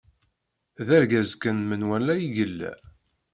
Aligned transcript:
D 0.85 0.87
argaz 0.97 1.31
kan 1.41 1.57
n 1.61 1.65
menwala 1.69 2.13
i 2.19 2.27
yella. 2.35 2.71